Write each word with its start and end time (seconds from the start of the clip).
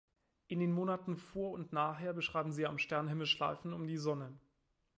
In 0.47 0.59
den 0.59 0.71
Monaten 0.71 1.15
vor- 1.15 1.51
und 1.51 1.73
nachher 1.73 2.11
beschreiben 2.13 2.51
sie 2.51 2.65
am 2.65 2.79
Sternhimmel 2.79 3.27
Schleifen 3.27 3.71
um 3.71 3.85
die 3.85 3.97
Sonne. 3.97 4.33